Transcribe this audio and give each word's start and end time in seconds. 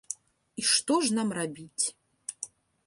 І 0.61 0.65
што 0.69 0.97
ж 1.09 1.19
нам 1.19 1.29
рабіць? 1.41 1.85